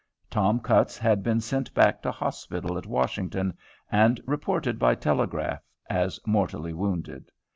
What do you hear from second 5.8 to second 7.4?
as mortally wounded.